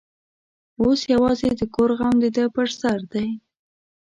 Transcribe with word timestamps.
اوس 0.81 0.99
یوازې 1.13 1.49
د 1.59 1.61
کور 1.75 1.89
غم 1.97 2.15
د 2.23 2.25
ده 2.35 2.45
پر 2.55 2.67
سر 2.79 2.99
دی. 3.13 3.27